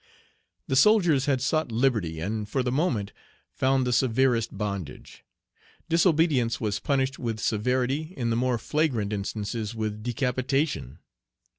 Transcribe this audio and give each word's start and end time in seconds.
The 0.65 0.75
soldiers 0.75 1.27
had 1.27 1.41
sought 1.41 1.71
liberty, 1.71 2.19
and 2.19 2.49
for 2.49 2.63
the 2.63 2.71
moment 2.71 3.13
found 3.53 3.85
the 3.85 3.93
severest 3.93 4.57
bondage. 4.57 5.23
Disobedience 5.89 6.59
was 6.59 6.79
punished 6.79 7.19
with 7.19 7.39
severity, 7.39 8.11
in 8.17 8.31
the 8.31 8.35
more 8.35 8.57
flagrant 8.57 9.13
instances 9.13 9.75
with 9.75 10.01
decapitation. 10.01 10.97